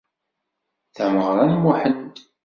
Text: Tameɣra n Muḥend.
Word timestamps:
Tameɣra 0.95 1.43
n 1.51 1.53
Muḥend. 1.63 2.15